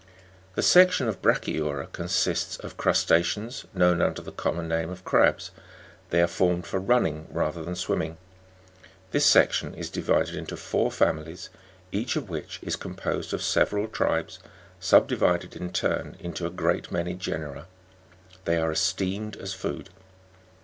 [0.55, 0.55] 3.
[0.55, 5.51] The section of BRA'CHYU'RA consists of crusta'ceans, known under the common name of crabs;
[6.09, 8.17] they are formed for running, rather than swimming.
[9.11, 11.51] This section is divided into four families,
[11.91, 14.39] each of which is composed of several tribes,
[14.79, 17.67] subdivided in turn into a jrreat many genera;
[18.45, 19.91] they are esteemed as food.